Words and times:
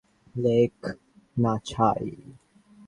লেখক 0.35 0.81
না 1.37 1.53
ছাই! 1.67 2.05